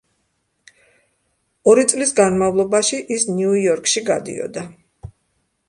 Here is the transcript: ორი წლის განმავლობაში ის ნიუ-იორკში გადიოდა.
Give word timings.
ორი 1.73 1.83
წლის 1.91 2.13
განმავლობაში 2.21 3.01
ის 3.19 3.27
ნიუ-იორკში 3.35 4.05
გადიოდა. 4.11 4.65